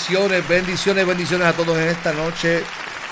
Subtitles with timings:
[0.00, 2.62] Bendiciones, bendiciones, bendiciones a todos en esta noche.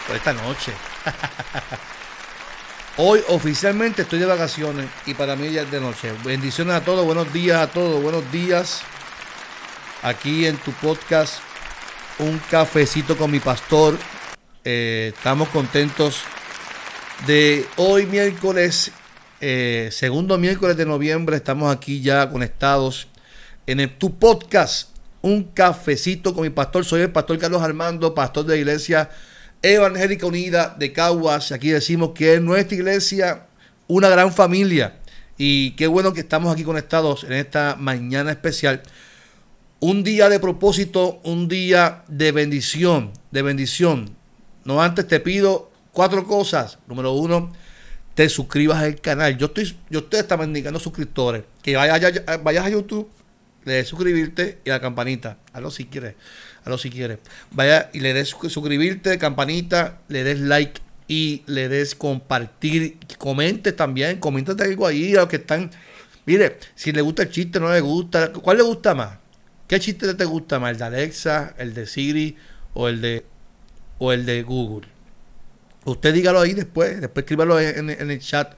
[0.06, 0.72] Por esta noche.
[2.96, 6.10] Hoy oficialmente estoy de vacaciones y para mí ya es de noche.
[6.24, 8.80] Bendiciones a todos, buenos días a todos, buenos días.
[10.02, 11.40] Aquí en tu podcast,
[12.20, 13.98] un cafecito con mi pastor.
[14.64, 16.22] Eh, estamos contentos
[17.26, 18.92] de hoy miércoles,
[19.42, 21.36] eh, segundo miércoles de noviembre.
[21.36, 23.08] Estamos aquí ya conectados
[23.66, 24.97] en el, tu podcast
[25.28, 26.84] un cafecito con mi pastor.
[26.84, 29.10] Soy el pastor Carlos Armando, pastor de la iglesia
[29.62, 31.52] Evangélica Unida de Caguas.
[31.52, 33.46] Aquí decimos que es nuestra iglesia
[33.86, 34.98] una gran familia.
[35.36, 38.82] Y qué bueno que estamos aquí conectados en esta mañana especial.
[39.80, 44.10] Un día de propósito, un día de bendición, de bendición.
[44.64, 46.78] No antes te pido cuatro cosas.
[46.88, 47.52] Número uno,
[48.14, 49.36] te suscribas al canal.
[49.36, 51.44] Yo estoy, yo estoy hasta indicando suscriptores.
[51.62, 53.08] Que vayas, vayas a YouTube
[53.68, 55.38] de suscribirte y la campanita.
[55.52, 56.14] Hazlo si quieres.
[56.62, 57.18] Hazlo si quieres.
[57.52, 62.96] Vaya y le des suscribirte, campanita, le des like y le des compartir.
[63.18, 64.18] Comente también.
[64.18, 65.70] Coméntate algo ahí a los que están.
[66.26, 68.32] Mire, si le gusta el chiste, no le gusta.
[68.32, 69.18] ¿Cuál le gusta más?
[69.66, 70.72] ¿Qué chiste te gusta más?
[70.72, 72.36] ¿El de Alexa, el de Siri
[72.74, 73.24] o el de,
[73.98, 74.88] o el de Google?
[75.84, 77.00] Usted dígalo ahí después.
[77.00, 78.54] Después escríbalo en, el chat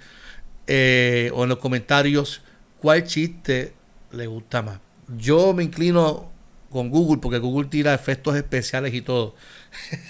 [0.67, 2.43] eh, o en los comentarios.
[2.81, 3.75] ¿Cuál chiste
[4.13, 4.81] le gusta más?
[5.17, 6.31] Yo me inclino
[6.71, 9.35] con Google porque Google tira efectos especiales y todo.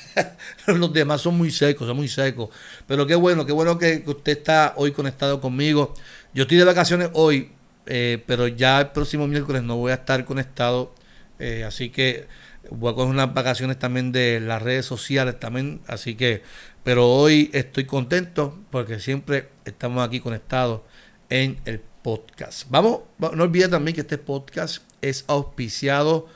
[0.67, 2.51] Los demás son muy secos, son muy secos.
[2.87, 5.95] Pero qué bueno, qué bueno que, usted está hoy conectado conmigo.
[6.35, 7.51] Yo estoy de vacaciones hoy,
[7.87, 10.95] eh, pero ya el próximo miércoles no voy a estar conectado.
[11.39, 12.29] Eh, así que
[12.71, 15.81] voy a coger unas vacaciones también de las redes sociales también.
[15.87, 16.43] Así que,
[16.85, 20.83] pero hoy estoy contento porque siempre estamos aquí conectados
[21.31, 22.67] en el podcast.
[22.69, 26.27] Vamos, no olvide también que este podcast es auspiciado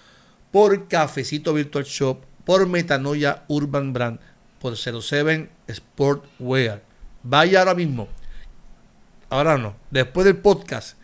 [0.50, 4.18] por Cafecito Virtual Shop, por Metanoia Urban Brand,
[4.60, 6.82] por 07 Sportwear.
[7.22, 8.08] Vaya ahora mismo,
[9.30, 10.96] ahora no, después del podcast,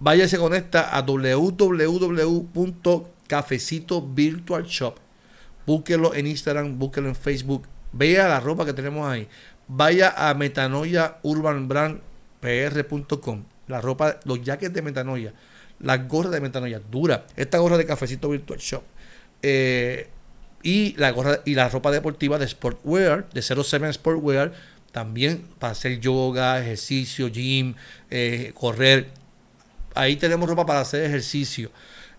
[0.00, 4.96] vaya se conecta a www.cafecito Virtual Shop.
[5.66, 9.28] Búsquelo en Instagram, búsquelo en Facebook, vea la ropa que tenemos ahí.
[9.68, 12.00] Vaya a metanoia urban brand
[12.40, 15.32] pr.com, la ropa, los jackets de metanoia
[15.80, 17.26] las gorras de metanoia dura.
[17.36, 18.82] Esta gorra de cafecito virtual shop.
[19.42, 20.08] Eh,
[20.62, 24.52] y la gorra y la ropa deportiva de Sportwear, de 07 Sportwear,
[24.92, 27.74] también para hacer yoga, ejercicio, gym,
[28.10, 29.08] eh, correr.
[29.94, 31.70] Ahí tenemos ropa para hacer ejercicio.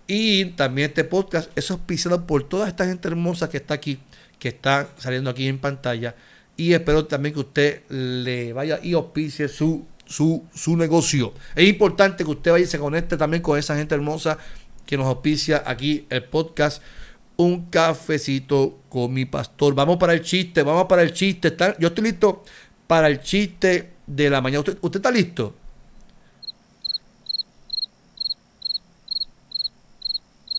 [0.07, 3.99] Y también este podcast es auspiciado por toda esta gente hermosa que está aquí,
[4.39, 6.15] que está saliendo aquí en pantalla.
[6.55, 11.33] Y espero también que usted le vaya y auspicie su su, su negocio.
[11.55, 14.37] Es importante que usted vaya y se conecte también con esa gente hermosa
[14.85, 16.81] que nos auspicia aquí el podcast.
[17.35, 19.75] Un cafecito con mi pastor.
[19.75, 21.55] Vamos para el chiste, vamos para el chiste.
[21.77, 22.43] Yo estoy listo
[22.87, 24.61] para el chiste de la mañana.
[24.61, 25.53] ¿Usted, usted está listo?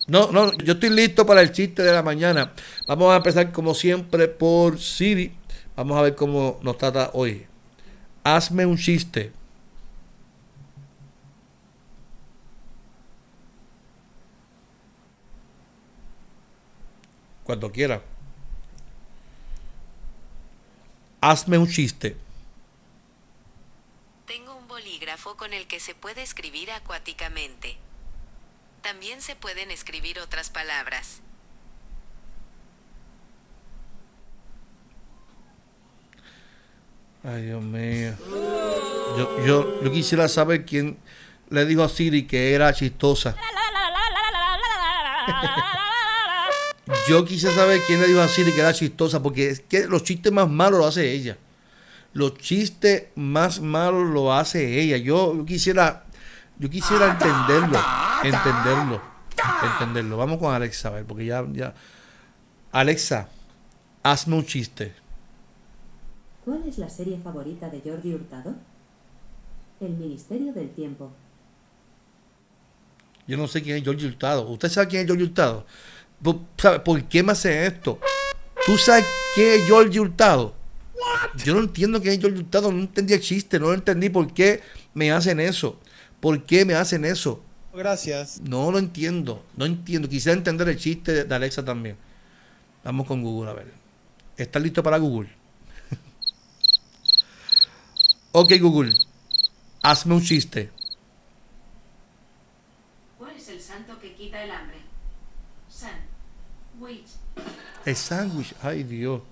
[0.07, 2.53] No, no, yo estoy listo para el chiste de la mañana.
[2.87, 5.35] Vamos a empezar como siempre por Siri.
[5.77, 7.47] Vamos a ver cómo nos trata hoy.
[8.25, 9.33] Hazme un chiste.
[17.49, 18.03] Cuando quiera.
[21.23, 22.15] Hazme un chiste.
[24.27, 27.79] Tengo un bolígrafo con el que se puede escribir acuáticamente.
[28.83, 31.23] También se pueden escribir otras palabras.
[37.25, 38.15] Ay, Dios mío.
[39.17, 40.99] Yo, yo, yo quisiera saber quién
[41.49, 43.35] le dijo a Siri que era chistosa.
[47.07, 50.03] Yo quise saber quién le dijo a Siri que era chistosa, porque es que los
[50.05, 51.37] chistes más malos lo hace ella.
[52.15, 54.97] Los chistes más malos lo hace ella.
[54.97, 56.05] Yo, quisiera,
[56.59, 57.79] yo quisiera entenderlo,
[58.25, 59.03] entenderlo,
[59.63, 60.17] entenderlo.
[60.17, 61.75] Vamos con Alexa, a ver, porque ya, ya.
[62.73, 63.29] Alexa,
[64.03, 64.95] hazme un chiste.
[66.45, 68.55] ¿Cuál es la serie favorita de Jordi Hurtado?
[69.81, 71.13] El Ministerio del Tiempo.
[73.27, 74.49] Yo no sé quién es Jordi Hurtado.
[74.49, 75.67] ¿Usted sabe quién es Jordi Hurtado?
[76.23, 77.99] ¿Por qué me hace esto?
[78.67, 79.05] ¿Tú sabes
[79.35, 80.55] ¿Qué es George Hurtado?
[81.45, 84.63] Yo no entiendo qué es George Hurtado, no entendí el chiste, no entendí por qué
[84.95, 85.79] me hacen eso.
[86.19, 87.41] ¿Por qué me hacen eso?
[87.73, 88.41] Gracias.
[88.41, 90.09] No lo entiendo, no entiendo.
[90.09, 91.97] Quisiera entender el chiste de Alexa también.
[92.83, 93.73] Vamos con Google a ver.
[94.37, 95.31] ¿Estás listo para Google?
[98.33, 98.95] ok, Google.
[99.83, 100.71] Hazme un chiste.
[103.19, 104.88] ¿Cuál es el santo que quita el hambre?
[105.79, 105.91] San.
[106.81, 107.11] Witch.
[107.85, 108.53] El sándwich.
[108.63, 109.23] Ay, Dios.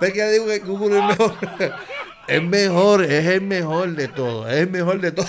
[0.00, 1.36] ¿Ves que ya digo que Google es mejor?
[2.26, 5.26] Es mejor, es el mejor de todo, es el mejor de todo.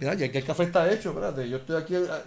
[0.00, 2.22] Ya que el café está hecho, espérate, yo estoy aquí ah,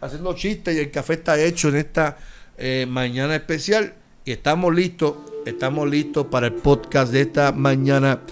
[0.00, 2.18] haciendo chistes y el café está hecho en esta
[2.56, 3.94] eh, mañana especial
[4.26, 5.14] y estamos listos,
[5.46, 8.22] estamos listos para el podcast de esta mañana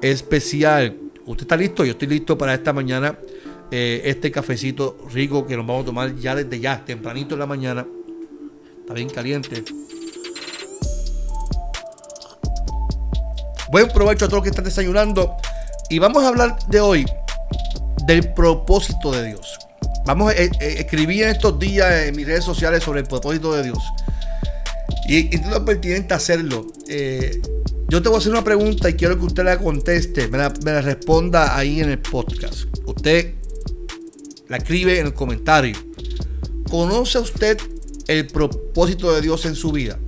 [0.00, 0.96] especial.
[1.26, 1.84] ¿Usted está listo?
[1.84, 3.18] Yo estoy listo para esta mañana,
[3.70, 7.46] eh, este cafecito rico que nos vamos a tomar ya desde ya, tempranito en la
[7.46, 7.86] mañana.
[8.80, 9.62] Está bien caliente.
[13.70, 15.34] Buen provecho a todos los que están desayunando.
[15.90, 17.04] Y vamos a hablar de hoy
[18.06, 19.58] del propósito de Dios.
[20.06, 23.52] Vamos a eh, eh, escribir en estos días en mis redes sociales sobre el propósito
[23.52, 23.82] de Dios.
[25.12, 26.66] Y y es pertinente hacerlo.
[26.88, 27.42] Eh,
[27.88, 30.50] yo te voy a hacer una pregunta y quiero que usted la conteste, me la,
[30.64, 32.64] me la responda ahí en el podcast.
[32.86, 33.34] Usted
[34.48, 35.76] la escribe en el comentario.
[36.70, 37.58] ¿Conoce usted
[38.06, 39.98] el propósito de Dios en su vida?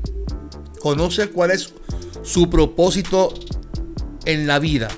[0.81, 1.75] ¿Conoce cuál es
[2.23, 3.35] su propósito
[4.25, 4.89] en la vida?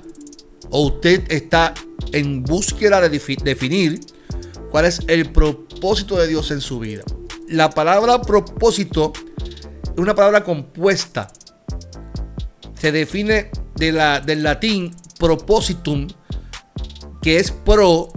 [0.70, 1.75] ¿O usted está
[2.12, 3.99] en búsqueda de defi- definir
[4.70, 7.02] cuál es el propósito de Dios en su vida?
[7.49, 9.12] La palabra propósito
[9.96, 11.28] una palabra compuesta.
[12.78, 16.08] Se define de la, del latín propositum,
[17.22, 18.08] que es pro,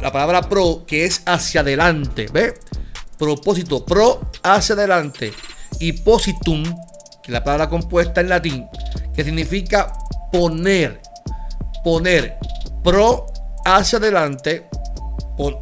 [0.00, 2.26] la palabra pro, que es hacia adelante.
[2.32, 2.54] ¿Ve?
[3.18, 5.32] Propósito, pro hacia adelante.
[5.80, 6.62] Y positum,
[7.22, 8.66] que la palabra compuesta en latín,
[9.14, 9.92] que significa
[10.30, 11.00] poner.
[11.82, 12.36] Poner.
[12.82, 13.26] Pro
[13.64, 14.68] hacia adelante.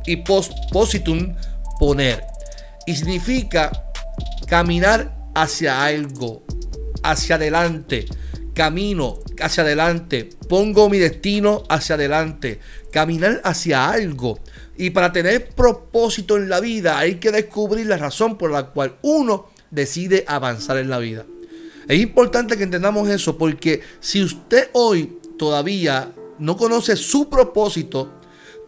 [0.06, 1.36] y pos, positum,
[1.78, 2.26] poner.
[2.86, 3.70] Y significa
[4.52, 6.42] caminar hacia algo,
[7.02, 8.04] hacia adelante,
[8.52, 12.60] camino hacia adelante, pongo mi destino hacia adelante,
[12.92, 14.40] caminar hacia algo.
[14.76, 18.98] Y para tener propósito en la vida hay que descubrir la razón por la cual
[19.00, 21.24] uno decide avanzar en la vida.
[21.88, 28.12] Es importante que entendamos eso porque si usted hoy todavía no conoce su propósito,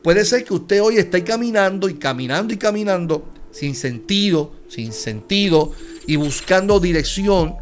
[0.02, 5.72] puede ser que usted hoy esté caminando y caminando y caminando sin sentido, sin sentido
[6.06, 7.56] y buscando dirección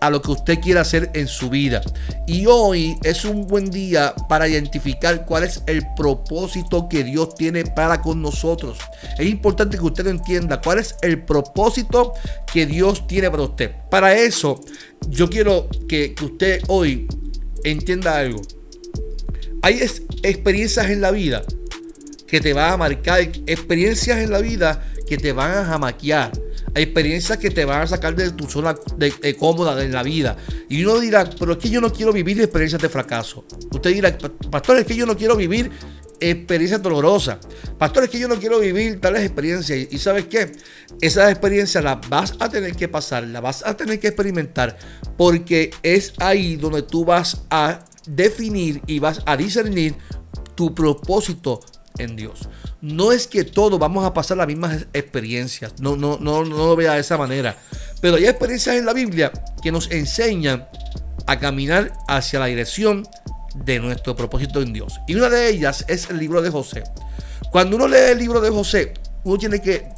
[0.00, 1.82] a lo que usted quiera hacer en su vida.
[2.26, 7.64] Y hoy es un buen día para identificar cuál es el propósito que Dios tiene
[7.64, 8.78] para con nosotros.
[9.18, 12.12] Es importante que usted entienda cuál es el propósito
[12.52, 13.72] que Dios tiene para usted.
[13.90, 14.60] Para eso,
[15.08, 17.08] yo quiero que, usted hoy
[17.64, 18.40] entienda algo.
[19.62, 19.80] Hay
[20.22, 21.42] experiencias en la vida
[22.28, 26.32] que te van a marcar, experiencias en la vida que te van a jamaquear.
[26.74, 30.36] Experiencias que te van a sacar de tu zona de, de cómoda en la vida.
[30.68, 33.44] Y uno dirá, pero es que yo no quiero vivir experiencias de fracaso.
[33.72, 34.16] Usted dirá,
[34.50, 35.70] pastor, es que yo no quiero vivir
[36.20, 37.38] experiencias dolorosas.
[37.78, 39.78] Pastor, es que yo no quiero vivir tales experiencias.
[39.78, 40.52] Y, y sabes qué?
[41.00, 44.76] Esas experiencias las vas a tener que pasar, las vas a tener que experimentar.
[45.16, 49.94] Porque es ahí donde tú vas a definir y vas a discernir
[50.54, 51.60] tu propósito
[51.98, 52.48] en Dios.
[52.80, 56.76] No es que todos vamos a pasar las mismas experiencias, no, no, no, no lo
[56.76, 57.56] vea de esa manera.
[58.00, 60.68] Pero hay experiencias en la Biblia que nos enseñan
[61.26, 63.06] a caminar hacia la dirección
[63.54, 65.00] de nuestro propósito en Dios.
[65.06, 66.84] Y una de ellas es el libro de José.
[67.50, 69.88] Cuando uno lee el libro de José, uno tiene que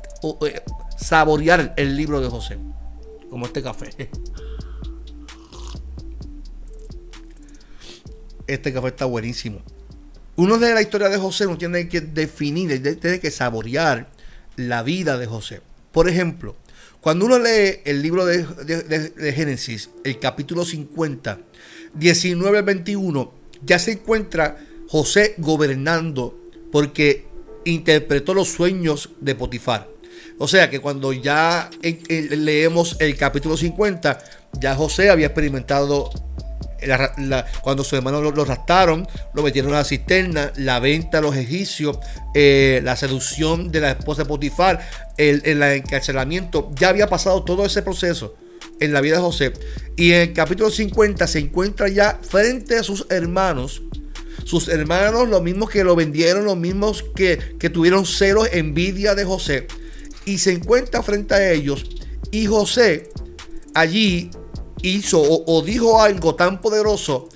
[0.47, 0.63] eh,
[0.97, 2.59] saborear el libro de José,
[3.29, 3.91] como este café.
[8.47, 9.61] Este café está buenísimo.
[10.41, 14.09] Uno de la historia de José, uno tiene que definir, tiene que saborear
[14.57, 15.61] la vida de José.
[15.93, 16.57] Por ejemplo,
[17.03, 21.39] cuando uno lee el libro de, de- de- de Génesis, el capítulo 50,
[21.95, 23.33] 19 al 21,
[23.65, 24.57] ya se encuentra
[24.89, 26.39] José gobernando
[26.73, 27.27] porque
[27.67, 29.89] interpretó los sueños de Potifar.
[30.39, 34.19] O sea que cuando ya eh, eh, leemos el capítulo 50,
[34.59, 36.11] ya José había experimentado
[37.63, 41.37] cuando sus hermanos lo, lo raptaron, lo metieron a la cisterna, la venta a los
[41.37, 41.99] egipcios,
[42.35, 44.81] eh, la seducción de la esposa de Potifar,
[45.17, 48.35] el, el encarcelamiento, ya había pasado todo ese proceso
[48.81, 49.53] en la vida de José.
[49.97, 53.83] Y en el capítulo 50 se encuentra ya frente a sus hermanos,
[54.45, 59.25] sus hermanos, los mismos que lo vendieron, los mismos que, que tuvieron celos, envidia de
[59.25, 59.67] José.
[60.25, 61.87] Y se encuentra frente a ellos.
[62.31, 63.11] Y José
[63.75, 64.31] allí
[64.83, 67.29] hizo o, dijo algo tan poderoso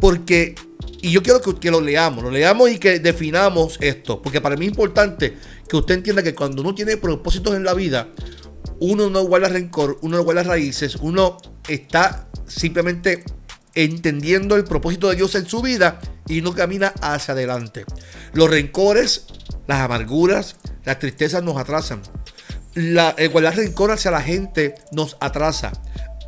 [0.00, 0.54] porque,
[1.00, 4.66] y yo quiero que, lo leamos, lo leamos y que definamos esto, porque para mí
[4.66, 5.36] es importante
[5.68, 8.08] que usted entienda que cuando uno tiene propósitos en la vida,
[8.80, 13.24] uno no guarda rencor, uno no guarda raíces, uno está simplemente
[13.74, 17.84] entendiendo el propósito de Dios en su vida y no camina hacia adelante.
[18.32, 19.26] Los rencores,
[19.66, 22.02] las amarguras, las tristezas nos atrasan.
[22.74, 25.72] La, el guardar rencor hacia la gente nos atrasa.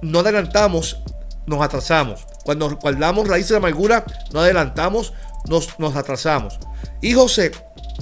[0.06, 0.98] No adelantamos,
[1.46, 2.24] nos atrasamos.
[2.44, 5.12] Cuando guardamos raíces de amargura, no adelantamos,
[5.48, 6.60] nos, nos atrasamos.
[7.02, 7.50] Y José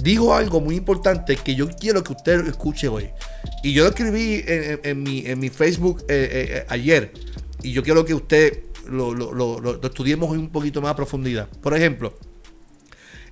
[0.03, 3.09] dijo algo muy importante que yo quiero que usted escuche hoy.
[3.63, 7.11] Y yo lo escribí en, mi, Facebook eh, eh, eh, ayer.
[7.63, 11.47] Y yo quiero que usted lo, lo, estudiemos un poquito más a profundidad.
[11.61, 12.13] Por ejemplo,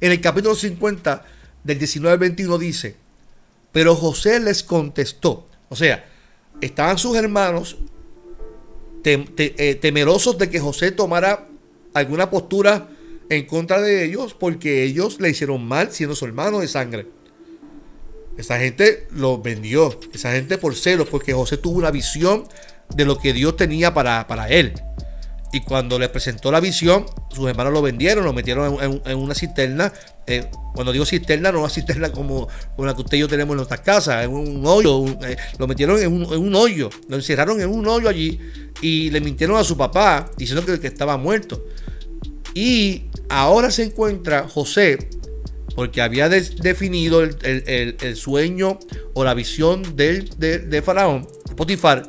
[0.01, 1.23] en el capítulo 50
[1.63, 2.95] del 19 al 21 dice,
[3.71, 5.45] pero José les contestó.
[5.69, 6.05] O sea,
[6.59, 7.77] estaban sus hermanos
[9.03, 11.47] temerosos de que José tomara
[11.93, 12.89] alguna postura
[13.29, 17.07] en contra de ellos porque ellos le hicieron mal siendo su hermano de sangre.
[18.37, 22.47] Esa gente lo vendió, esa gente por celos, porque José tuvo una visión
[22.95, 24.73] de lo que Dios tenía para, para él.
[25.53, 29.93] Y cuando le presentó la visión, sus hermanos lo vendieron, lo metieron en, una cisterna.
[30.25, 33.57] Eh, cuando digo cisterna, no una cisterna como, la que usted y yo tenemos en
[33.57, 35.05] nuestras casas, en un hoyo.
[35.21, 38.39] Eh, lo metieron en un, hoyo, lo encerraron en un hoyo allí
[38.81, 41.63] y le mintieron a su papá diciendo que, estaba muerto.
[42.55, 45.07] Y ahora se encuentra José,
[45.75, 48.79] porque había definido el, sueño
[49.13, 50.21] o la visión de,
[50.67, 52.07] de Faraón, Potifar,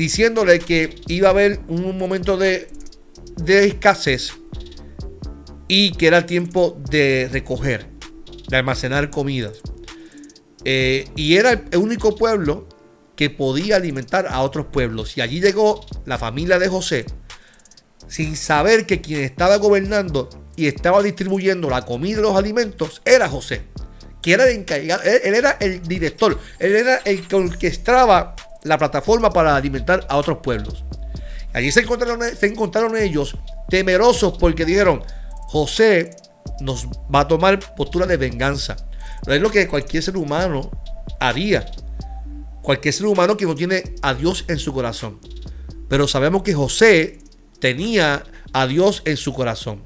[0.00, 2.68] diciéndole que iba a haber un momento de,
[3.36, 4.32] de escasez
[5.68, 7.86] y que era tiempo de recoger,
[8.48, 9.58] de almacenar comidas.
[10.64, 12.66] Eh, y era el único pueblo
[13.14, 15.18] que podía alimentar a otros pueblos.
[15.18, 17.04] Y allí llegó la familia de José,
[18.08, 23.28] sin saber que quien estaba gobernando y estaba distribuyendo la comida y los alimentos era
[23.28, 23.64] José,
[24.22, 29.30] que era el encargado, él, era el director, él era el que orquestaba la plataforma
[29.30, 30.84] para alimentar a otros pueblos.
[31.52, 33.36] Allí se encontraron, se encontraron ellos
[33.68, 35.02] temerosos porque dijeron,
[35.48, 36.10] José
[36.60, 38.76] nos va a tomar postura de venganza.
[39.26, 40.70] es lo que cualquier ser humano
[41.18, 41.66] haría.
[42.62, 45.18] Cualquier ser humano que no tiene a Dios en su corazón.
[45.88, 47.18] Pero sabemos que José
[47.58, 49.82] tenía a Dios en su corazón.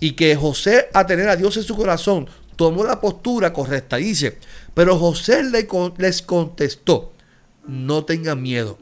[0.00, 3.96] Y que José, a tener a Dios en su corazón, tomó la postura correcta.
[3.96, 4.38] Dice,
[4.74, 7.12] pero José les contestó,
[7.68, 8.78] no tengan miedo.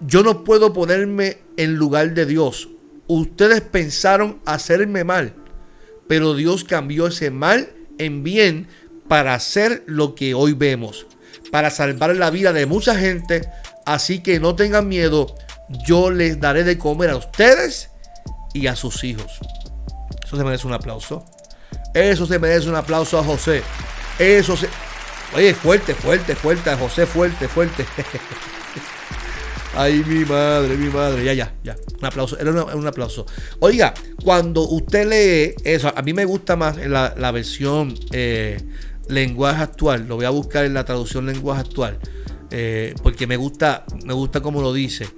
[0.00, 2.68] Yo no puedo ponerme en lugar de Dios.
[3.06, 5.34] Ustedes pensaron hacerme mal,
[6.08, 8.68] pero Dios cambió ese mal en bien
[9.08, 11.06] para hacer lo que hoy vemos,
[11.50, 13.48] para salvar la vida de mucha gente.
[13.86, 15.34] Así que no tengan miedo,
[15.86, 17.90] yo les daré de comer a ustedes
[18.52, 19.38] y a sus hijos.
[20.24, 21.24] Eso se merece un aplauso.
[21.94, 23.62] Eso se merece un aplauso a José.
[24.18, 24.68] Eso se...
[25.34, 27.86] Oye, fuerte, fuerte, fuerte, José, fuerte, fuerte.
[29.74, 31.24] Ay, mi madre, mi madre.
[31.24, 31.76] Ya, ya, ya.
[31.98, 32.38] Un aplauso.
[32.38, 33.24] Era un aplauso.
[33.60, 38.60] Oiga, cuando usted lee eso, a mí me gusta más la, versión eh,
[39.08, 40.06] lenguaje actual.
[40.06, 41.98] Lo voy a buscar en la traducción lenguaje actual.
[42.50, 45.08] Eh, porque me gusta, me gusta como lo dice.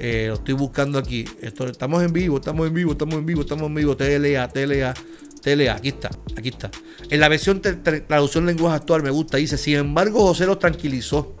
[0.00, 1.24] Eh, lo estoy buscando aquí.
[1.40, 3.96] Estamos en vivo, estamos en vivo, estamos en vivo, estamos en vivo.
[3.96, 4.94] TLA, TLA.
[5.42, 6.70] TLA, aquí está, aquí está.
[7.08, 11.36] En la versión traducción lenguaje actual me gusta, dice, sin embargo José los tranquilizó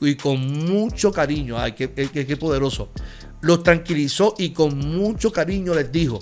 [0.00, 2.90] y con mucho cariño, ay, qué, qué, poderoso,
[3.40, 6.18] los tranquilizó y con mucho cariño les dijo,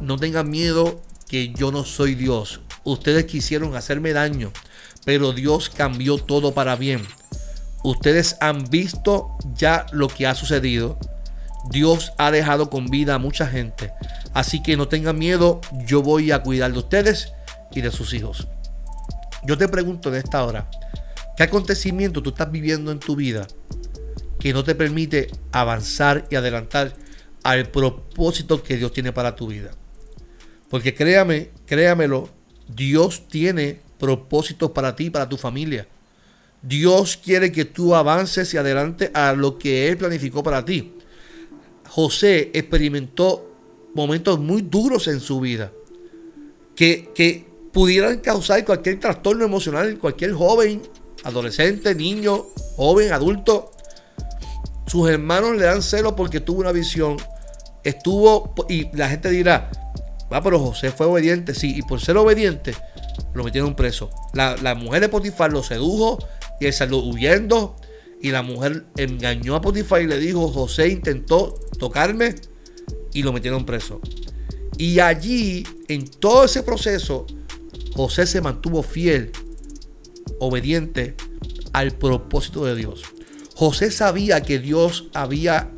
[0.00, 2.60] no tengan miedo que yo no soy Dios.
[2.84, 4.52] Ustedes quisieron hacerme daño,
[5.04, 7.02] pero Dios cambió todo para bien.
[7.84, 10.98] Ustedes han visto ya lo que ha sucedido.
[11.68, 13.92] Dios ha dejado con vida a mucha gente.
[14.32, 17.32] Así que no tengan miedo, yo voy a cuidar de ustedes
[17.72, 18.48] y de sus hijos.
[19.44, 20.70] Yo te pregunto en esta hora,
[21.36, 23.46] ¿qué acontecimiento tú estás viviendo en tu vida
[24.38, 26.94] que no te permite avanzar y adelantar
[27.42, 29.70] al propósito que Dios tiene para tu vida?
[30.68, 32.28] Porque créame, créamelo,
[32.68, 35.86] Dios tiene propósitos para ti para tu familia.
[36.62, 40.94] Dios quiere que tú avances y adelante a lo que Él planificó para ti.
[41.90, 43.50] José experimentó
[43.94, 45.72] momentos muy duros en su vida
[46.74, 50.82] que, que pudieran causar cualquier trastorno emocional en cualquier joven,
[51.24, 53.72] adolescente, niño, joven, adulto.
[54.86, 57.16] Sus hermanos le dan celo porque tuvo una visión.
[57.84, 59.70] Estuvo, y la gente dirá,
[60.30, 62.74] Ah, pero José fue obediente, sí, y por ser obediente
[63.34, 64.10] lo metieron preso.
[64.32, 66.18] La, la mujer de Potifar lo sedujo
[66.60, 67.76] y él salió huyendo.
[68.22, 72.34] Y la mujer engañó a Potifar y le dijo, José intentó tocarme
[73.12, 74.00] y lo metieron preso.
[74.76, 77.26] Y allí, en todo ese proceso,
[77.94, 79.32] José se mantuvo fiel,
[80.38, 81.16] obediente
[81.72, 83.02] al propósito de Dios.
[83.54, 85.70] José sabía que Dios había,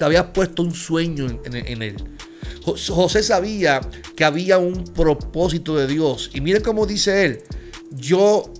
[0.00, 1.96] había puesto un sueño en, él.
[2.64, 3.80] José sabía
[4.16, 6.30] que había un propósito de Dios.
[6.34, 7.42] Y mire cómo dice él,
[7.92, 8.52] yo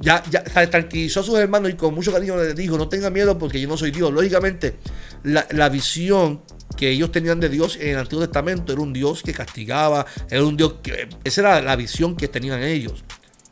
[0.00, 3.38] ya, ya tranquilizó a sus hermanos y con mucho cariño les dijo, no tenga miedo
[3.38, 4.12] porque yo no soy Dios.
[4.12, 4.76] Lógicamente,
[5.24, 6.42] la, la visión
[6.76, 10.44] que ellos tenían de Dios en el Antiguo Testamento era un Dios que castigaba, era
[10.44, 11.08] un Dios que...
[11.24, 13.04] Esa era la visión que tenían ellos.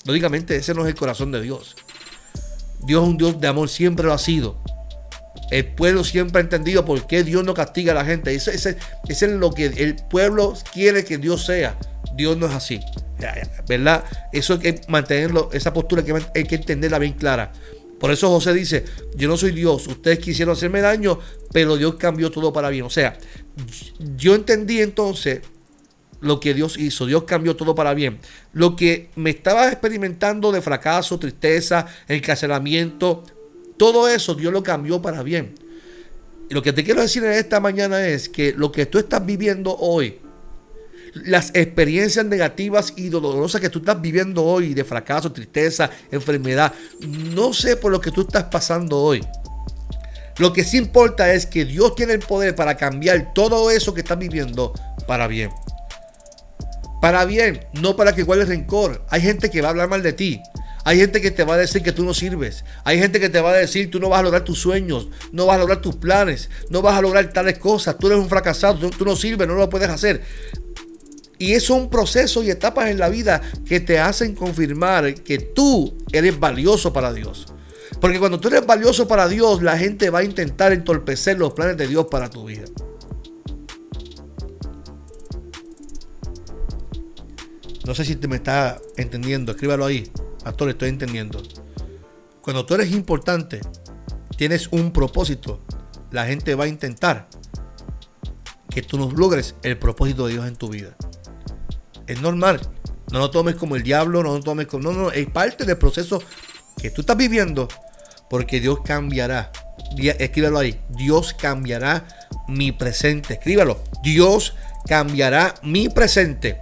[0.04, 1.76] Lógicamente ese no es el corazón de Dios.
[2.84, 4.62] Dios es un Dios de amor, siempre lo ha sido.
[5.50, 8.34] El pueblo siempre ha entendido por qué Dios no castiga a la gente.
[8.34, 11.78] Eso, ese, es lo que el pueblo quiere que Dios sea.
[12.14, 12.80] Dios no es así.
[13.68, 14.04] ¿Verdad?
[14.32, 17.52] Eso hay que mantenerlo, esa postura hay que, hay que entenderla bien clara.
[17.98, 21.18] Por eso José dice, yo no soy Dios, ustedes quisieron hacerme daño,
[21.52, 22.84] pero Dios cambió todo para bien.
[22.84, 23.16] O sea,
[24.16, 25.40] yo entendí entonces
[26.20, 28.18] lo que Dios hizo, Dios cambió todo para bien.
[28.52, 33.24] Lo que me estaba experimentando de fracaso, tristeza, encarcelamiento,
[33.78, 35.54] todo eso Dios lo cambió para bien.
[36.50, 39.24] Y lo que te quiero decir en esta mañana es que lo que tú estás
[39.24, 40.18] viviendo hoy,
[41.24, 47.52] las experiencias negativas y dolorosas que tú estás viviendo hoy, de fracaso, tristeza, enfermedad, no
[47.52, 49.24] sé por lo que tú estás pasando hoy.
[50.38, 54.00] Lo que sí importa es que Dios tiene el poder para cambiar todo eso que
[54.00, 54.74] estás viviendo
[55.06, 55.50] para bien.
[57.00, 59.04] Para bien, no para que guardes rencor.
[59.08, 60.42] Hay gente que va a hablar mal de ti.
[60.84, 62.64] Hay gente que te va a decir que tú no sirves.
[62.84, 65.46] Hay gente que te va a decir tú no vas a lograr tus sueños, no
[65.46, 67.96] vas a lograr tus planes, no vas a lograr tales cosas.
[67.98, 70.22] Tú eres un fracasado, tú, tú no sirves, no lo puedes hacer.
[71.38, 75.96] Y es un proceso y etapas en la vida que te hacen confirmar que tú
[76.12, 77.46] eres valioso para Dios.
[78.00, 81.76] Porque cuando tú eres valioso para Dios, la gente va a intentar entorpecer los planes
[81.76, 82.64] de Dios para tu vida.
[87.86, 90.10] No sé si te me está entendiendo, escríbalo ahí.
[90.42, 91.40] Pastor, estoy entendiendo.
[92.40, 93.60] Cuando tú eres importante,
[94.36, 95.60] tienes un propósito,
[96.10, 97.28] la gente va a intentar
[98.70, 100.96] que tú no logres el propósito de Dios en tu vida.
[102.06, 102.60] Es normal.
[103.12, 104.90] No lo tomes como el diablo, no lo tomes como...
[104.90, 106.22] No, no, es parte del proceso
[106.80, 107.68] que tú estás viviendo
[108.28, 109.52] porque Dios cambiará.
[109.96, 110.80] Escríbelo ahí.
[110.90, 112.06] Dios cambiará
[112.48, 113.34] mi presente.
[113.34, 113.80] Escríbalo.
[114.02, 114.54] Dios
[114.86, 116.60] cambiará mi presente.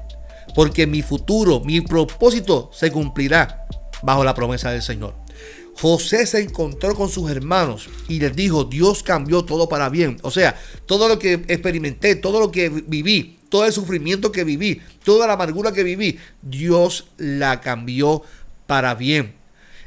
[0.55, 3.67] Porque mi futuro, mi propósito se cumplirá
[4.03, 5.15] bajo la promesa del Señor.
[5.81, 10.19] José se encontró con sus hermanos y les dijo, Dios cambió todo para bien.
[10.23, 10.55] O sea,
[10.87, 15.35] todo lo que experimenté, todo lo que viví, todo el sufrimiento que viví, toda la
[15.35, 18.21] amargura que viví, Dios la cambió
[18.67, 19.35] para bien.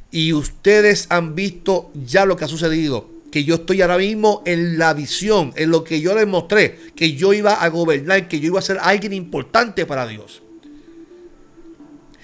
[0.10, 3.10] Y ustedes han visto ya lo que ha sucedido.
[3.30, 7.12] Que yo estoy ahora mismo en la visión, en lo que yo les mostré, que
[7.12, 10.42] yo iba a gobernar, que yo iba a ser alguien importante para Dios.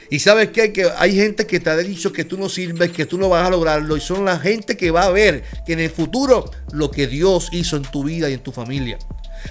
[0.09, 0.47] Y sabes?
[0.51, 3.45] Que hay gente que te ha dicho que tú no sirves, que tú no vas
[3.45, 3.97] a lograrlo.
[3.97, 7.49] Y son la gente que va a ver que en el futuro lo que Dios
[7.51, 8.97] hizo en tu vida y en tu familia.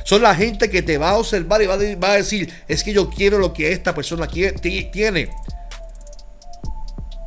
[0.05, 3.11] Son la gente que te va a observar y va a, decir, es que yo
[3.11, 5.31] quiero lo que esta persona tiene.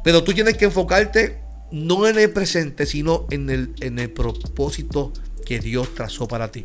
[0.04, 1.39] Pero tú tienes que enfocarte
[1.71, 5.12] no en el presente, sino en el, en el propósito
[5.45, 6.63] que Dios trazó para ti.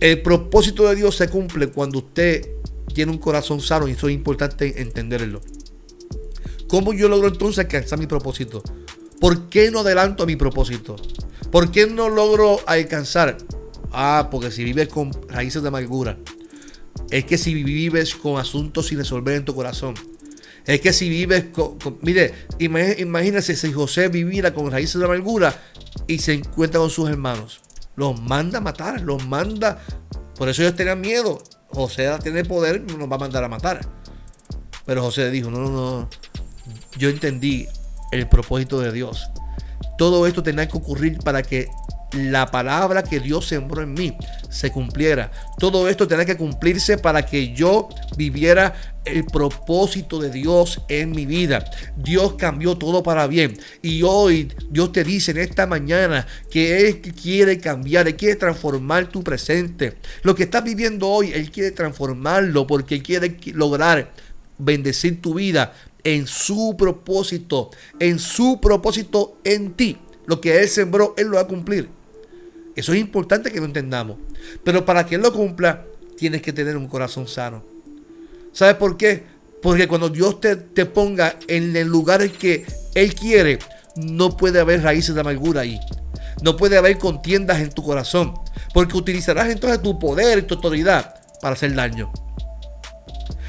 [0.00, 2.48] El propósito de Dios se cumple cuando usted
[2.92, 5.40] tiene un corazón sano y eso es importante entenderlo.
[6.66, 8.62] ¿Cómo yo logro entonces alcanzar mi propósito?
[9.20, 10.96] ¿Por qué no adelanto a mi propósito?
[11.50, 13.36] ¿Por qué no logro alcanzar?
[13.92, 16.18] Ah, porque si vives con raíces de amargura,
[17.10, 19.94] es que si vives con asuntos sin resolver en tu corazón,
[20.64, 25.54] es que si vives con, mire, imagínese si José viviera con raíces de amargura
[26.06, 27.60] y se encuentra con sus hermanos,
[27.96, 29.82] los manda a matar, los manda,
[30.36, 31.42] por eso ellos tenían miedo.
[31.68, 33.80] José tiene poder, nos va a mandar a matar.
[34.84, 36.10] Pero José dijo, no, no, no,
[36.98, 37.66] yo entendí
[38.10, 39.30] el propósito de Dios.
[39.98, 41.68] Todo esto tenía que ocurrir para que
[42.12, 44.16] la palabra que Dios sembró en mí
[44.50, 45.30] se cumpliera.
[45.58, 51.26] Todo esto tenía que cumplirse para que yo viviera el propósito de Dios en mi
[51.26, 51.64] vida.
[51.96, 53.58] Dios cambió todo para bien.
[53.80, 59.08] Y hoy Dios te dice en esta mañana que Él quiere cambiar, Él quiere transformar
[59.08, 59.96] tu presente.
[60.22, 64.12] Lo que estás viviendo hoy, Él quiere transformarlo porque Él quiere lograr
[64.58, 65.72] bendecir tu vida
[66.04, 69.98] en su propósito, en su propósito en ti.
[70.26, 72.01] Lo que Él sembró, Él lo va a cumplir.
[72.74, 74.18] Eso es importante que lo entendamos.
[74.64, 75.84] Pero para que lo cumpla,
[76.16, 77.64] tienes que tener un corazón sano.
[78.52, 79.24] ¿Sabes por qué?
[79.62, 83.58] Porque cuando Dios te, te ponga en el lugar que Él quiere,
[83.96, 85.78] no puede haber raíces de amargura ahí.
[86.42, 88.34] No puede haber contiendas en tu corazón.
[88.74, 92.12] Porque utilizarás entonces tu poder y tu autoridad para hacer daño.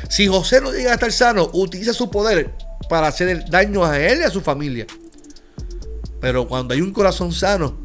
[0.09, 2.51] Si José no llega a estar sano, utiliza su poder
[2.89, 4.85] para hacer daño a él y a su familia.
[6.19, 7.82] Pero cuando hay un corazón sano,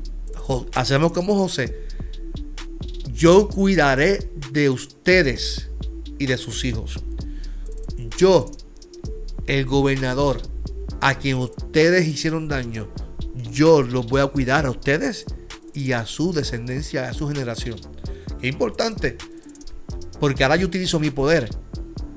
[0.74, 1.86] hacemos como José.
[3.12, 5.70] Yo cuidaré de ustedes
[6.18, 7.00] y de sus hijos.
[8.16, 8.50] Yo,
[9.46, 10.40] el gobernador,
[11.00, 12.88] a quien ustedes hicieron daño,
[13.52, 15.26] yo los voy a cuidar a ustedes
[15.74, 17.78] y a su descendencia, a su generación.
[18.40, 19.16] Es importante,
[20.20, 21.48] porque ahora yo utilizo mi poder,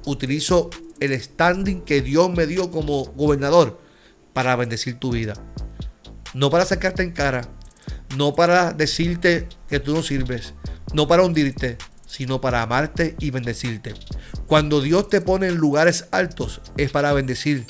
[0.05, 3.79] utilizo el standing que Dios me dio como gobernador
[4.33, 5.33] para bendecir tu vida.
[6.33, 7.49] No para sacarte en cara,
[8.17, 10.54] no para decirte que tú no sirves,
[10.93, 13.93] no para hundirte, sino para amarte y bendecirte.
[14.47, 17.65] Cuando Dios te pone en lugares altos es para bendecir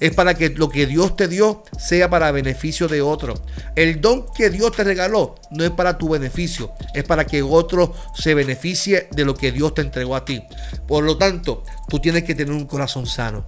[0.00, 3.34] es para que lo que Dios te dio sea para beneficio de otro.
[3.74, 7.94] El don que Dios te regaló no es para tu beneficio, es para que otro
[8.14, 10.42] se beneficie de lo que Dios te entregó a ti.
[10.86, 13.46] Por lo tanto, tú tienes que tener un corazón sano.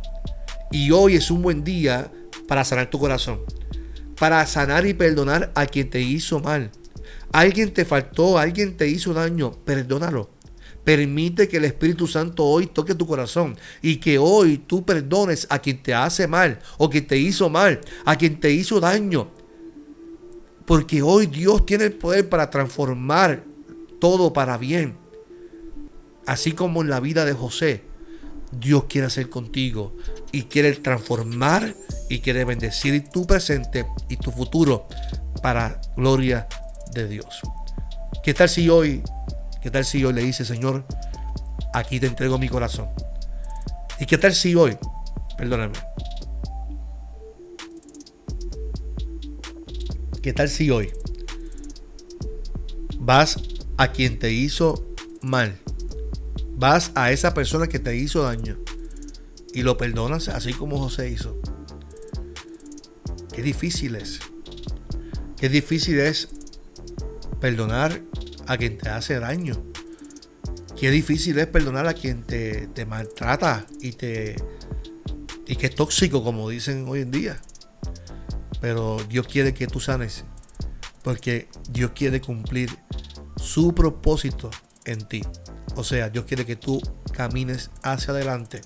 [0.71, 2.11] Y hoy es un buen día
[2.47, 3.41] para sanar tu corazón.
[4.19, 6.71] Para sanar y perdonar a quien te hizo mal.
[7.33, 10.31] Alguien te faltó, alguien te hizo daño, perdónalo.
[10.85, 15.59] Permite que el Espíritu Santo hoy toque tu corazón y que hoy tú perdones a
[15.59, 19.31] quien te hace mal o quien te hizo mal, a quien te hizo daño.
[20.65, 23.45] Porque hoy Dios tiene el poder para transformar
[24.01, 24.97] todo para bien.
[26.27, 27.88] Así como en la vida de José,
[28.53, 29.97] Dios quiere hacer contigo
[30.33, 31.75] y quiere transformar
[32.09, 34.89] y quiere bendecir tu presente y tu futuro
[35.43, 36.49] para gloria
[36.93, 37.41] de Dios.
[38.23, 39.03] ¿Qué tal si hoy
[39.61, 40.85] ¿Qué tal si hoy le dice, Señor,
[41.75, 42.89] aquí te entrego mi corazón?
[43.99, 44.79] ¿Y qué tal si hoy,
[45.37, 45.75] perdóname,
[50.23, 50.93] qué tal si hoy
[53.01, 53.41] vas
[53.77, 54.87] a quien te hizo
[55.23, 55.59] mal?
[56.59, 58.59] Vas a esa persona que te hizo daño
[59.55, 61.41] y lo perdonas así como José hizo.
[63.33, 64.19] Qué difícil es.
[65.37, 66.29] Qué difícil es
[67.41, 68.03] perdonar
[68.49, 69.55] a quien te hace daño.
[70.77, 74.35] Qué difícil es perdonar a quien te, maltrata y te
[75.47, 77.41] y que es tóxico, como dicen hoy en día.
[78.61, 80.25] Pero Dios quiere que tú sanes.
[81.05, 82.77] Porque Dios quiere cumplir
[83.37, 84.51] su propósito
[84.85, 85.23] en ti.
[85.79, 88.63] O sea, Dios quiere que tú camines hacia adelante.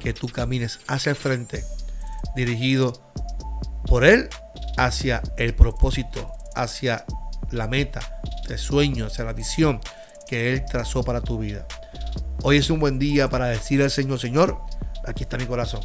[0.00, 1.62] Que tú camines hacia el frente.
[2.34, 2.92] Dirigido
[3.86, 4.28] por Él
[4.76, 6.28] hacia el propósito.
[6.56, 7.04] Hacia
[7.52, 9.78] la meta, el sueño, hacia la visión
[10.28, 11.68] que Él trazó para tu vida.
[12.42, 14.60] Hoy es un buen día para decir al Señor, Señor,
[15.06, 15.82] aquí está mi corazón.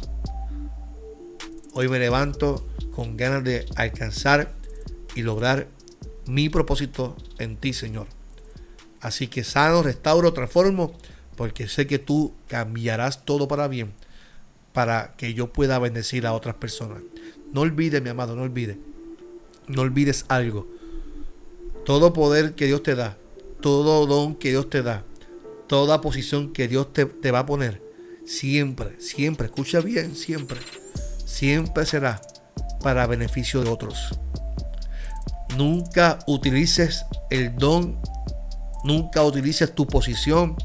[1.74, 4.50] Hoy me levanto con ganas de alcanzar
[5.14, 5.68] y lograr
[6.26, 8.08] mi propósito en ti, Señor.
[9.00, 10.92] Así que sano, restauro, transformo,
[11.36, 13.92] porque sé que tú cambiarás todo para bien,
[14.72, 17.02] para que yo pueda bendecir a otras personas.
[17.52, 18.76] No olvides, mi amado, no olvides.
[19.66, 20.66] No olvides algo
[21.84, 23.16] todo poder que Dios te da,
[23.60, 25.04] todo don que Dios te da,
[25.66, 27.82] toda posición que Dios te, te va a poner,
[28.24, 30.60] siempre, siempre, escucha bien, siempre,
[31.24, 32.20] siempre será
[32.82, 34.18] para beneficio de otros.
[35.56, 37.98] Nunca utilices el don,
[38.84, 40.56] nunca utilices tu posición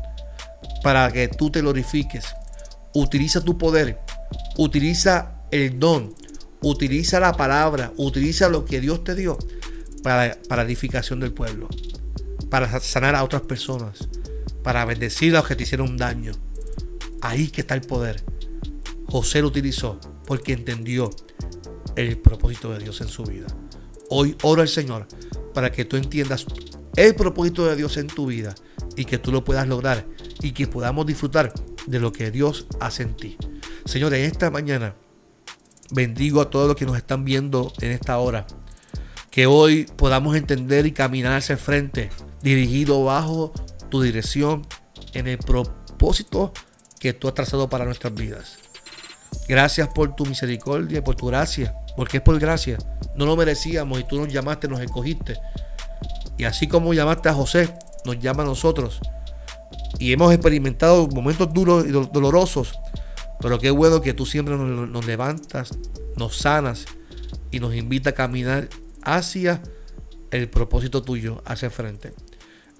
[0.84, 2.26] para que tú te glorifiques.
[2.94, 4.00] Utiliza tu poder,
[4.58, 6.16] utiliza el don,
[6.62, 9.38] utiliza la palabra, utiliza lo que Dios te dio
[10.04, 11.68] para, edificación del pueblo,
[12.50, 14.08] para sanar a otras personas,
[14.64, 16.32] para bendecir a los que te hicieron daño.
[17.22, 18.24] Ahí que está el poder.
[19.08, 21.10] José lo utilizó porque entendió
[21.96, 23.48] el propósito de Dios en su vida.
[24.10, 25.08] Hoy oro al Señor
[25.54, 26.46] para que tú entiendas
[26.96, 28.56] el propósito de Dios en tu vida
[28.96, 30.06] y que tú lo puedas lograr
[30.42, 31.54] y que podamos disfrutar
[31.86, 33.38] de lo que Dios hace en ti.
[33.86, 34.96] Señor, en esta mañana
[35.92, 38.48] bendigo a todos los que nos están viendo en esta hora
[39.36, 42.10] que hoy podamos entender y caminar hacia el frente,
[42.42, 43.52] dirigido bajo
[43.90, 44.66] tu dirección
[45.14, 46.54] en el propósito
[47.02, 48.58] que tú has trazado para nuestras vidas.
[49.50, 52.78] Gracias por tu misericordia y por tu gracia, porque es por gracia.
[53.16, 55.36] No lo merecíamos y tú nos llamaste, nos escogiste.
[56.38, 57.74] Y así como llamaste a José,
[58.06, 59.00] nos llama a nosotros.
[60.00, 62.78] Y hemos experimentado momentos duros y dolorosos,
[63.40, 65.72] pero qué bueno que tú siempre nos, levantas,
[66.18, 66.86] nos sanas
[67.52, 68.68] y nos invita a caminar
[69.04, 69.62] hacia
[70.32, 72.14] el propósito tuyo, hacia frente.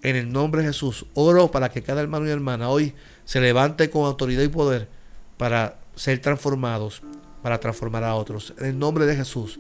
[0.02, 3.90] En el nombre de Jesús, oro para que cada hermano y hermana hoy se levante
[3.90, 4.90] con autoridad y poder
[5.38, 7.02] para ser transformados,
[7.42, 8.54] para transformar a otros.
[8.60, 9.60] En el nombre de Jesús.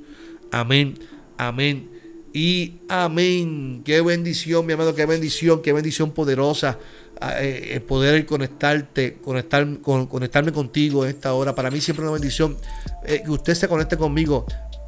[0.51, 0.99] Amén,
[1.37, 1.94] amén
[2.35, 3.81] y amén.
[3.85, 6.77] Qué bendición, mi amado, qué bendición, qué bendición poderosa.
[7.21, 11.55] Ah, eh, el poder conectarte, conectar, con, conectarme contigo en esta hora.
[11.55, 12.57] Para mí siempre una bendición
[13.05, 14.45] eh, que usted se conecte conmigo.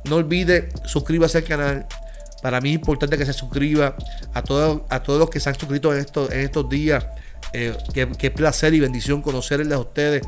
[0.10, 1.88] No olvide suscríbase al canal.
[2.41, 3.95] Para mí es importante que se suscriba
[4.33, 7.05] a todos, a todos los que se han suscrito en estos, en estos días.
[7.54, 7.73] Eh,
[8.17, 10.21] qué, placer y bendición conocerles a ustedes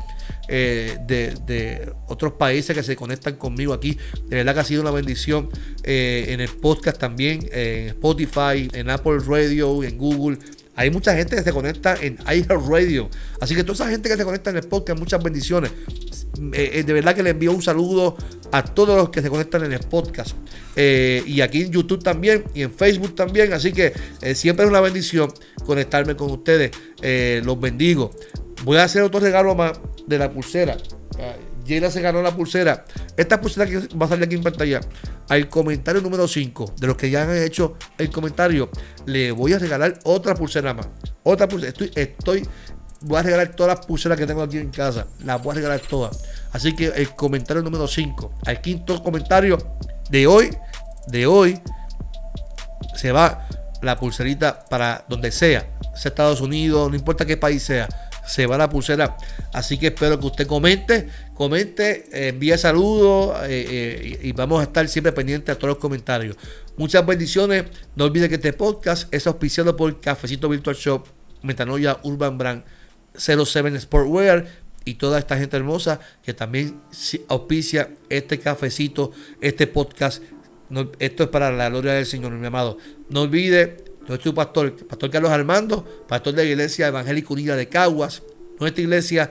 [0.48, 3.98] eh, de, otros países que se conectan conmigo aquí.
[4.26, 5.48] De verdad que ha sido una bendición
[5.84, 10.38] eh, en el podcast también, en Spotify, en Apple Radio, en Google.
[10.80, 13.10] Hay mucha gente que se conecta en iHeartRadio.
[13.38, 15.70] Así que toda esa gente que se conecta en el podcast, muchas bendiciones.
[16.54, 18.16] Eh, eh, de verdad que le envío un saludo
[18.50, 20.34] a todos los que se conectan en el podcast.
[20.76, 23.52] Eh, y aquí en YouTube también y en Facebook también.
[23.52, 23.92] Así que
[24.34, 25.30] siempre es una bendición
[25.66, 26.70] conectarme con ustedes.
[27.44, 28.12] los bendigo.
[28.64, 30.78] Voy a hacer otro regalo más de la pulsera.
[31.66, 32.84] Jayla se ganó la pulsera.
[33.16, 34.80] Esta pulsera que va a salir aquí en pantalla.
[35.28, 38.70] Al comentario número 5 de los que ya han hecho el comentario,
[39.06, 40.88] le voy a regalar otra pulsera más.
[41.22, 41.70] Otra pulsera.
[41.70, 42.48] Estoy, estoy
[43.02, 45.06] voy a regalar todas las pulseras que tengo aquí en casa.
[45.24, 46.22] Las voy a regalar todas.
[46.52, 49.58] Así que el comentario número 5, al quinto comentario
[50.10, 50.50] de hoy,
[51.06, 51.60] de hoy,
[52.94, 53.48] se va
[53.82, 55.66] la pulserita para donde sea.
[55.94, 57.88] Sea Estados Unidos, no importa qué país sea.
[58.26, 59.16] Se va la pulsera.
[59.52, 61.08] Así que espero que usted comente,
[61.40, 66.36] comente, envíe saludos eh, eh, y vamos a estar siempre pendientes a todos los comentarios.
[66.76, 67.64] Muchas bendiciones.
[67.96, 71.06] No olvide que este podcast es auspiciado por Cafecito Virtual Shop,
[71.40, 72.62] Metanoia Urban Brand
[73.16, 74.48] 07 Sportwear
[74.84, 76.78] y toda esta gente hermosa que también
[77.28, 80.22] auspicia este cafecito, este podcast.
[80.98, 82.76] esto es para la gloria del Señor, mi amado.
[83.08, 87.56] No olvide, yo soy tu pastor, Pastor Carlos Armando, pastor de la Iglesia Evangélica Unida
[87.56, 88.22] de Caguas.
[88.58, 89.30] Nuestra iglesia,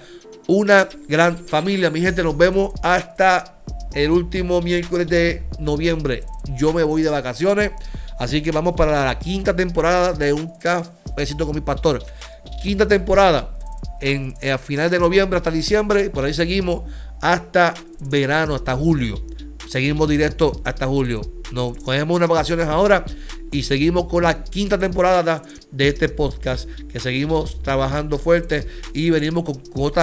[0.49, 1.91] una gran familia.
[1.91, 3.59] Mi gente, nos vemos hasta
[3.93, 6.23] el último miércoles de noviembre.
[6.57, 7.71] Yo me voy de vacaciones,
[8.17, 12.03] así que vamos para la quinta temporada de Un Cafecito con mi pastor.
[12.63, 13.51] Quinta temporada
[14.01, 16.81] en, a finales de noviembre hasta diciembre, por ahí seguimos
[17.21, 17.75] hasta
[18.09, 19.23] verano, hasta julio.
[19.69, 21.21] Seguimos directo hasta julio.
[21.51, 23.05] Nos cogemos unas vacaciones ahora
[23.51, 29.43] y seguimos con la quinta temporada de este podcast, que seguimos trabajando fuerte y venimos
[29.43, 29.61] con,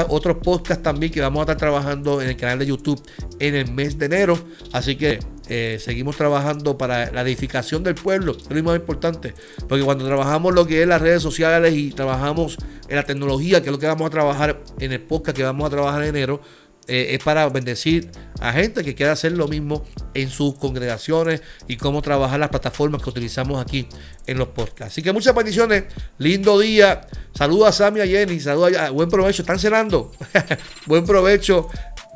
[0.09, 3.01] otros podcasts también que vamos a estar trabajando en el canal de YouTube
[3.39, 4.39] en el mes de enero.
[4.73, 9.33] Así que eh, seguimos trabajando para la edificación del pueblo, es lo más importante,
[9.69, 12.57] porque cuando trabajamos lo que es las redes sociales y trabajamos
[12.89, 15.67] en la tecnología, que es lo que vamos a trabajar en el podcast que vamos
[15.67, 16.41] a trabajar en enero,
[16.89, 21.77] eh, es para bendecir a gente que quiera hacer lo mismo en sus congregaciones y
[21.77, 23.89] cómo trabajar las plataformas que utilizamos aquí
[24.27, 24.93] en los podcasts.
[24.93, 25.85] Así que muchas bendiciones,
[26.19, 27.01] lindo día.
[27.35, 29.43] Saludos a Sammy y a Jenny, saludos a, buen provecho.
[29.43, 30.13] ¿Están cenando?
[30.87, 31.69] buen provecho,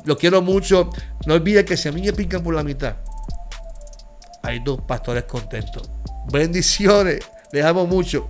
[0.05, 0.89] los quiero mucho.
[1.25, 2.95] No olviden que si a mí me pican por la mitad,
[4.41, 5.89] hay dos pastores contentos.
[6.31, 7.19] Bendiciones,
[7.51, 8.29] les amo mucho.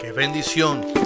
[0.00, 1.05] Qué bendición